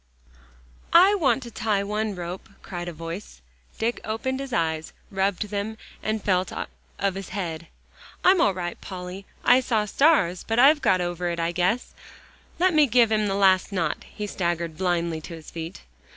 "I 0.93 1.13
want 1.13 1.43
to 1.43 1.51
tie 1.51 1.83
one 1.83 2.15
rope," 2.15 2.49
cried 2.63 2.87
a 2.87 2.91
voice. 2.91 3.39
Dick 3.77 4.01
opened 4.03 4.39
his 4.39 4.51
eyes, 4.51 4.93
rubbed 5.11 5.49
them, 5.49 5.77
and 6.01 6.23
felt 6.23 6.51
of 6.97 7.13
his 7.13 7.29
head. 7.29 7.67
"I'm 8.23 8.41
all 8.41 8.55
right, 8.55 8.81
Polly. 8.81 9.27
I 9.45 9.59
saw 9.59 9.85
stars, 9.85 10.43
but 10.43 10.57
I've 10.57 10.81
got 10.81 11.01
over 11.01 11.29
it, 11.29 11.39
I 11.39 11.51
guess. 11.51 11.93
Let 12.57 12.73
me 12.73 12.87
give 12.87 13.11
him 13.11 13.27
the 13.27 13.35
last 13.35 13.71
knot." 13.71 14.05
He 14.05 14.25
staggered 14.25 14.75
blindly 14.75 15.21
to 15.21 15.35
his 15.35 15.51
feet. 15.51 15.81